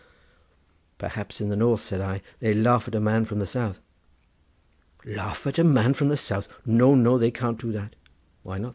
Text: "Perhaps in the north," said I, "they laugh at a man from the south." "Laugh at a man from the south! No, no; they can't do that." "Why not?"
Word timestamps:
"Perhaps 0.97 1.41
in 1.41 1.49
the 1.49 1.55
north," 1.55 1.83
said 1.83 2.01
I, 2.01 2.23
"they 2.39 2.55
laugh 2.55 2.87
at 2.87 2.95
a 2.95 2.99
man 2.99 3.23
from 3.23 3.37
the 3.37 3.45
south." 3.45 3.79
"Laugh 5.05 5.45
at 5.45 5.59
a 5.59 5.63
man 5.63 5.93
from 5.93 6.07
the 6.09 6.17
south! 6.17 6.47
No, 6.65 6.95
no; 6.95 7.19
they 7.19 7.29
can't 7.29 7.59
do 7.61 7.71
that." 7.73 7.93
"Why 8.41 8.57
not?" 8.57 8.69